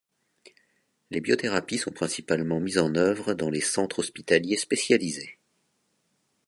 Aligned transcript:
Les 1.11 1.21
biothérapies 1.21 1.77
sont 1.77 1.91
principalement 1.91 2.59
mises 2.59 2.79
en 2.79 2.95
œuvre 2.95 3.35
dans 3.35 3.51
les 3.51 3.61
centres 3.61 3.99
hospitaliers 3.99 4.57
spécialisés. 4.57 5.37